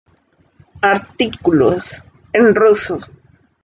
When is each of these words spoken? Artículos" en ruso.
Artículos" 0.81 2.03
en 2.33 2.55
ruso. 2.55 2.97